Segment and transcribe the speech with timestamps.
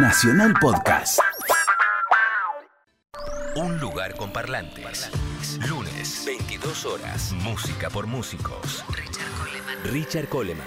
[0.00, 1.18] Nacional Podcast.
[3.56, 5.10] Un lugar con parlantes.
[5.68, 7.32] Lunes, 22 horas.
[7.32, 8.84] Música por músicos.
[8.90, 9.92] Richard Coleman.
[9.92, 10.66] Richard Coleman.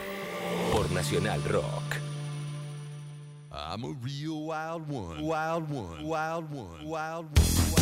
[0.74, 1.96] Por Nacional Rock.
[3.52, 5.22] I'm a real wild one.
[5.22, 6.04] Wild one.
[6.04, 6.86] Wild one.
[6.86, 7.42] Wild one.
[7.52, 7.81] life we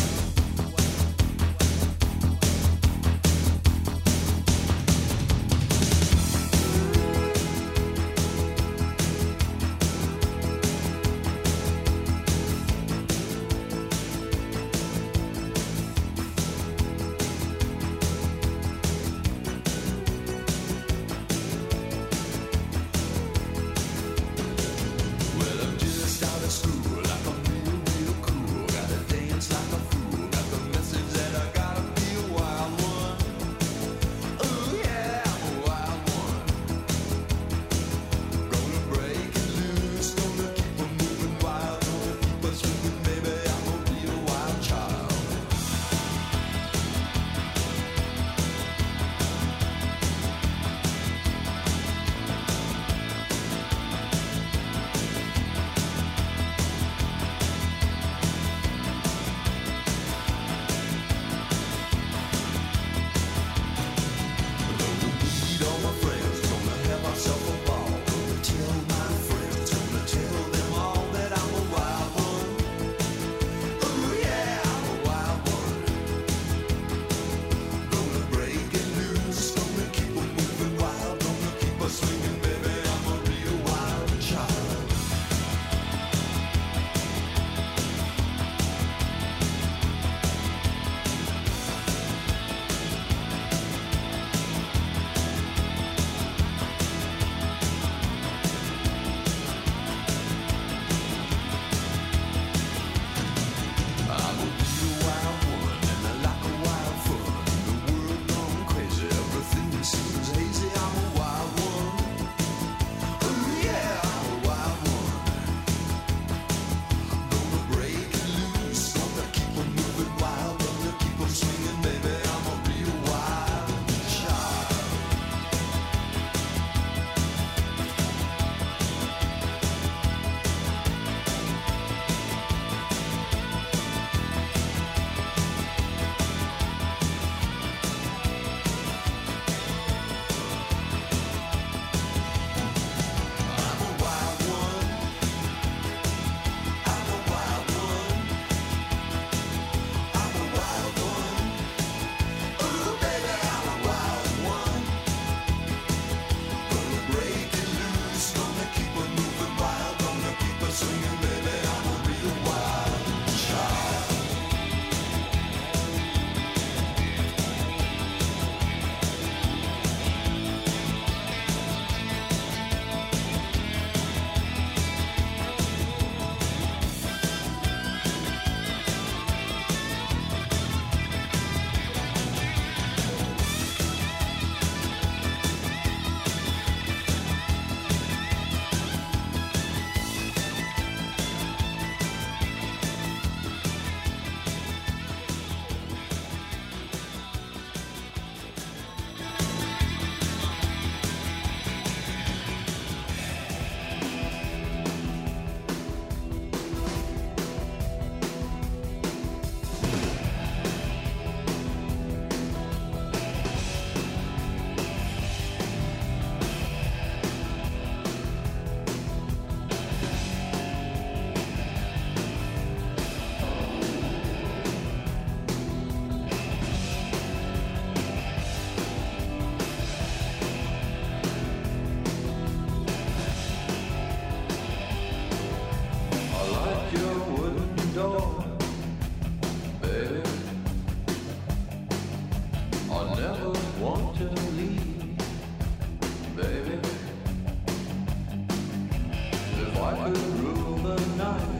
[249.92, 251.59] I could rule the night.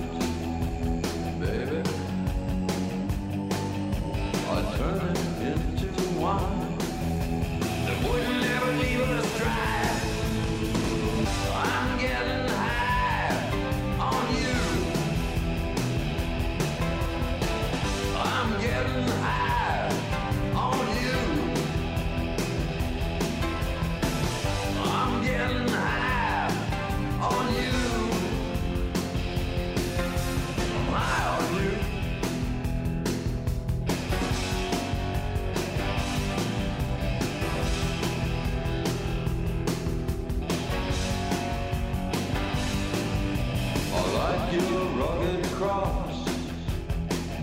[45.60, 46.26] crossed,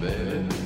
[0.02, 0.57] baby.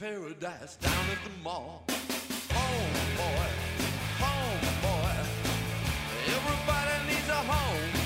[0.00, 1.84] paradise down at the mall.
[2.52, 3.48] Home, boy.
[4.24, 5.12] Home, boy.
[6.26, 7.99] Everybody needs a home.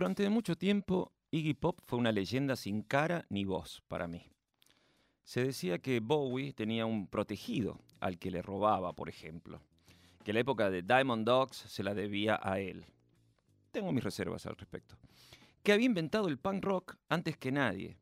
[0.00, 4.32] Durante mucho tiempo, Iggy Pop fue una leyenda sin cara ni voz para mí.
[5.24, 9.60] Se decía que Bowie tenía un protegido al que le robaba, por ejemplo,
[10.24, 12.86] que la época de Diamond Dogs se la debía a él.
[13.72, 14.96] Tengo mis reservas al respecto.
[15.62, 17.98] Que había inventado el punk rock antes que nadie.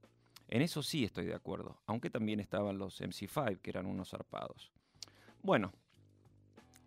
[0.46, 4.70] En eso sí estoy de acuerdo, aunque también estaban los MC5, que eran unos zarpados.
[5.42, 5.72] Bueno,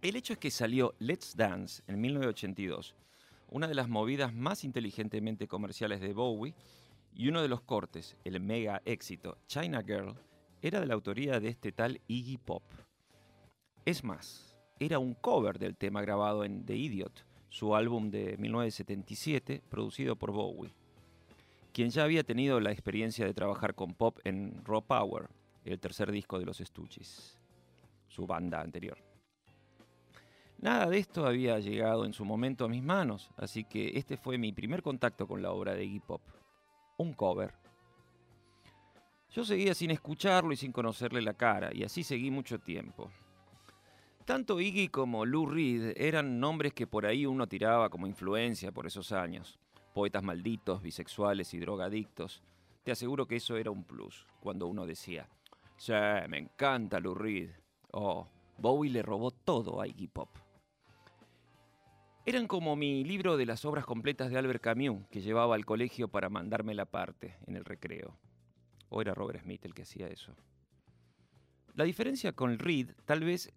[0.01, 2.95] el hecho es que salió Let's Dance en 1982,
[3.51, 6.55] una de las movidas más inteligentemente comerciales de Bowie,
[7.13, 10.15] y uno de los cortes, el mega éxito China Girl,
[10.61, 12.63] era de la autoría de este tal Iggy Pop.
[13.85, 19.61] Es más, era un cover del tema grabado en The Idiot, su álbum de 1977,
[19.69, 20.73] producido por Bowie,
[21.73, 25.27] quien ya había tenido la experiencia de trabajar con Pop en Raw Power,
[25.65, 27.37] el tercer disco de los Stooges,
[28.07, 29.10] su banda anterior.
[30.61, 34.37] Nada de esto había llegado en su momento a mis manos, así que este fue
[34.37, 36.21] mi primer contacto con la obra de Iggy Pop.
[36.97, 37.51] Un cover.
[39.31, 43.09] Yo seguía sin escucharlo y sin conocerle la cara, y así seguí mucho tiempo.
[44.23, 48.85] Tanto Iggy como Lou Reed eran nombres que por ahí uno tiraba como influencia por
[48.85, 49.57] esos años.
[49.95, 52.43] Poetas malditos, bisexuales y drogadictos.
[52.83, 55.27] Te aseguro que eso era un plus, cuando uno decía,
[55.75, 55.93] sí,
[56.29, 57.49] me encanta Lou Reed.
[57.93, 58.27] Oh,
[58.59, 60.29] Bowie le robó todo a Iggy Pop.
[62.23, 66.07] Eran como mi libro de las obras completas de Albert Camus que llevaba al colegio
[66.07, 68.15] para mandarme la parte en el recreo.
[68.89, 70.35] O era Robert Smith el que hacía eso.
[71.73, 73.51] La diferencia con Reed tal vez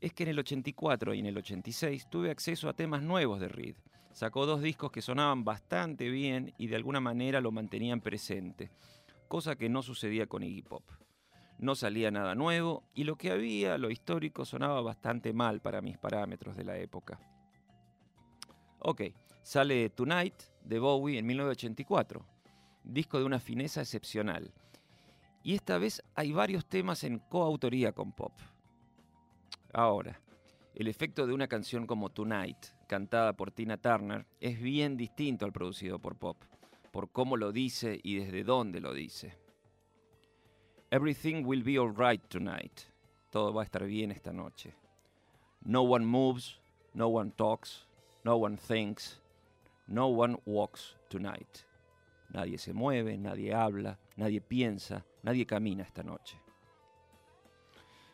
[0.00, 3.48] es que en el 84 y en el 86 tuve acceso a temas nuevos de
[3.48, 3.76] Reed.
[4.12, 8.72] Sacó dos discos que sonaban bastante bien y de alguna manera lo mantenían presente,
[9.28, 10.82] cosa que no sucedía con Iggy Pop.
[11.58, 15.96] No salía nada nuevo y lo que había, lo histórico, sonaba bastante mal para mis
[15.96, 17.20] parámetros de la época.
[18.82, 19.02] Ok,
[19.42, 20.34] sale Tonight
[20.64, 22.24] de Bowie en 1984,
[22.82, 24.54] disco de una fineza excepcional.
[25.42, 28.32] Y esta vez hay varios temas en coautoría con Pop.
[29.74, 30.18] Ahora,
[30.74, 32.56] el efecto de una canción como Tonight,
[32.86, 36.38] cantada por Tina Turner, es bien distinto al producido por Pop,
[36.90, 39.36] por cómo lo dice y desde dónde lo dice.
[40.90, 42.80] Everything will be alright tonight.
[43.28, 44.74] Todo va a estar bien esta noche.
[45.60, 46.58] No one moves,
[46.94, 47.89] no one talks,
[48.24, 49.20] no one thinks,
[49.86, 51.64] no one walks tonight.
[52.32, 56.40] Nadie se mueve, nadie habla, nadie piensa, nadie camina esta noche.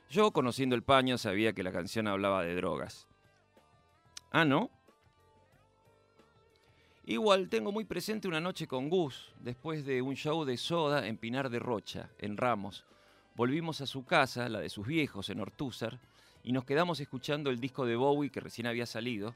[0.09, 3.07] Yo, conociendo el paño, sabía que la canción hablaba de drogas.
[4.31, 4.71] Ah, ¿no?
[7.05, 11.19] Igual tengo muy presente una noche con Gus, después de un show de soda en
[11.19, 12.85] Pinar de Rocha, en Ramos.
[13.35, 16.01] Volvimos a su casa, la de sus viejos, en Ortúzar,
[16.43, 19.35] y nos quedamos escuchando el disco de Bowie que recién había salido,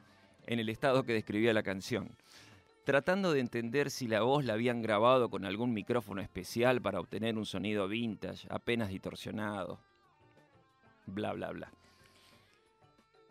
[0.50, 2.10] en el estado que describía la canción,
[2.82, 7.38] tratando de entender si la voz la habían grabado con algún micrófono especial para obtener
[7.38, 9.78] un sonido vintage, apenas distorsionado.
[11.06, 11.70] Bla, bla, bla.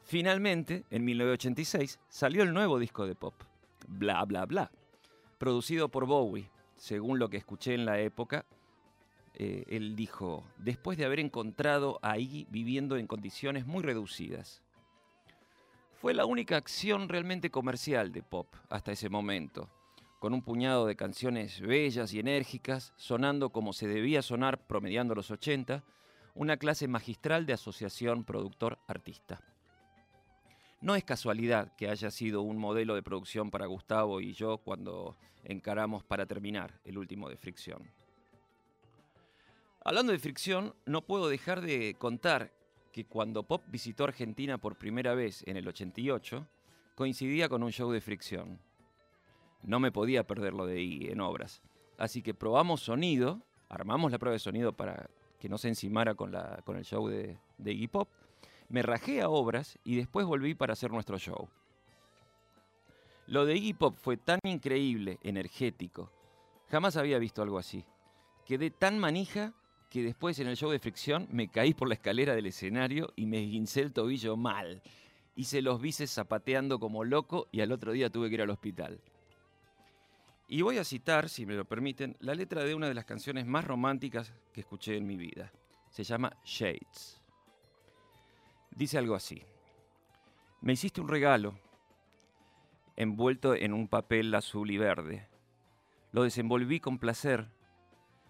[0.05, 3.33] Finalmente, en 1986, salió el nuevo disco de pop,
[3.85, 4.71] Bla, bla, bla,
[5.37, 6.49] producido por Bowie.
[6.77, 8.45] Según lo que escuché en la época,
[9.33, 14.63] eh, él dijo, después de haber encontrado a Iggy viviendo en condiciones muy reducidas,
[15.99, 19.69] fue la única acción realmente comercial de pop hasta ese momento,
[20.19, 25.29] con un puñado de canciones bellas y enérgicas, sonando como se debía sonar promediando los
[25.29, 25.83] 80,
[26.35, 29.41] una clase magistral de asociación productor-artista.
[30.79, 35.17] No es casualidad que haya sido un modelo de producción para Gustavo y yo cuando
[35.43, 37.91] encaramos para terminar el último de Fricción.
[39.83, 42.53] Hablando de Fricción, no puedo dejar de contar
[42.91, 46.47] que cuando Pop visitó Argentina por primera vez en el 88,
[46.95, 48.59] coincidía con un show de fricción.
[49.63, 51.61] No me podía perder lo de Iggy en obras.
[51.97, 56.31] Así que probamos sonido, armamos la prueba de sonido para que no se encimara con,
[56.31, 58.09] la, con el show de, de Iggy Pop.
[58.69, 61.49] Me rajé a obras y después volví para hacer nuestro show.
[63.27, 66.11] Lo de Iggy Pop fue tan increíble, energético.
[66.69, 67.85] Jamás había visto algo así.
[68.45, 69.53] Quedé tan manija
[69.89, 73.25] que después en el show de fricción me caí por la escalera del escenario y
[73.25, 74.81] me esguincé el tobillo mal.
[75.35, 79.01] Hice los bices zapateando como loco y al otro día tuve que ir al hospital.
[80.47, 83.45] Y voy a citar, si me lo permiten, la letra de una de las canciones
[83.45, 85.51] más románticas que escuché en mi vida.
[85.89, 87.21] Se llama Shades.
[88.71, 89.43] Dice algo así.
[90.61, 91.57] Me hiciste un regalo
[92.95, 95.25] envuelto en un papel azul y verde.
[96.11, 97.47] Lo desenvolví con placer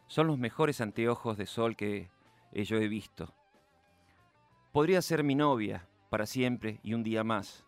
[0.10, 2.10] son los mejores anteojos de sol que
[2.52, 3.32] eh, yo he visto.
[4.72, 7.63] Podría ser mi novia para siempre y un día más.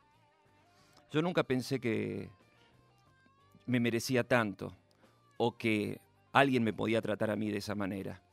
[1.12, 2.32] Yo nunca pensé que
[3.67, 4.75] me merecía tanto
[5.38, 6.01] o que
[6.34, 8.23] alguien me podía tratar a mí de esa manera.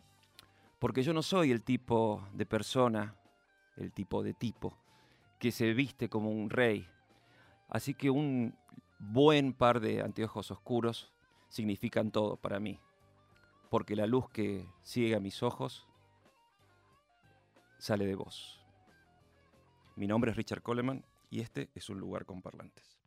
[0.79, 3.15] Porque yo no soy el tipo de persona,
[3.77, 4.79] el tipo de tipo,
[5.39, 6.89] que se viste como un rey.
[7.69, 8.57] Así que un
[8.99, 11.13] buen par de anteojos oscuros
[11.51, 12.81] significan todo para mí
[13.71, 15.87] porque la luz que ciega mis ojos
[17.79, 18.65] sale de vos.
[19.97, 22.98] Mi nombre es Richard Coleman y este es un lugar con parlantes.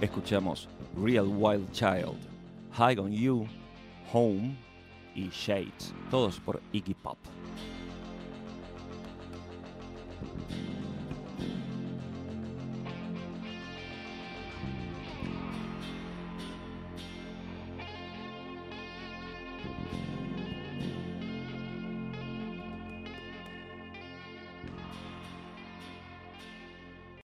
[0.00, 2.16] Escuchamos Real Wild Child,
[2.72, 3.46] High on You,
[4.12, 4.56] Home
[5.14, 7.18] y Shades, todos por Iggy Pop.